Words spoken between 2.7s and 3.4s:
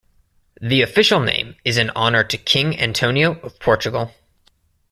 Antonio